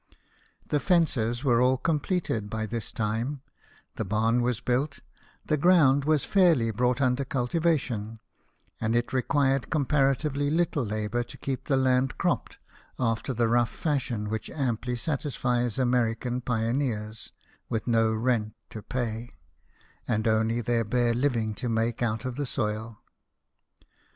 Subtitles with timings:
[0.69, 3.43] The fences were all completed, by this time;
[3.97, 5.01] the barn was built,
[5.45, 8.19] the ground was fairly brought under cultivation,
[8.79, 12.57] and it required comparatively little labour to keep the land cropped
[12.97, 17.31] after ^ the rough fashion which amply satisfies American pioneers,
[17.69, 19.29] with no rent to pay,
[20.07, 22.99] and only their bare living to make out of the soil.